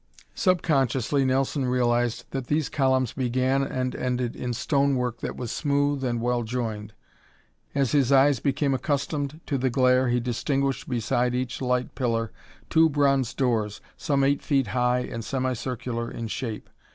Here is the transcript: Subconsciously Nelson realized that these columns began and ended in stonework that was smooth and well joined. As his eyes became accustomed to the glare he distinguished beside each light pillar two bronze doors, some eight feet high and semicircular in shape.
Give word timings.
Subconsciously 0.33 1.23
Nelson 1.23 1.65
realized 1.65 2.25
that 2.31 2.47
these 2.47 2.69
columns 2.69 3.13
began 3.13 3.61
and 3.61 3.95
ended 3.95 4.35
in 4.35 4.51
stonework 4.51 5.19
that 5.19 5.35
was 5.37 5.51
smooth 5.51 6.03
and 6.03 6.19
well 6.19 6.41
joined. 6.41 6.93
As 7.75 7.91
his 7.91 8.11
eyes 8.11 8.39
became 8.39 8.73
accustomed 8.73 9.41
to 9.45 9.59
the 9.59 9.69
glare 9.69 10.07
he 10.09 10.19
distinguished 10.19 10.89
beside 10.89 11.35
each 11.35 11.61
light 11.61 11.93
pillar 11.93 12.31
two 12.67 12.89
bronze 12.89 13.31
doors, 13.35 13.79
some 13.95 14.23
eight 14.23 14.41
feet 14.41 14.69
high 14.69 15.01
and 15.01 15.23
semicircular 15.23 16.09
in 16.09 16.27
shape. 16.27 16.67